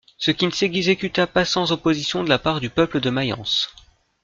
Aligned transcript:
Ce 0.17 0.31
qui 0.31 0.47
ne 0.47 0.51
s'exécuta 0.51 1.27
pas 1.27 1.45
sans 1.45 1.71
opposition 1.71 2.23
de 2.23 2.29
la 2.29 2.39
part 2.39 2.59
du 2.59 2.71
peuple 2.71 2.99
de 3.01 3.11
Mayence. 3.11 3.69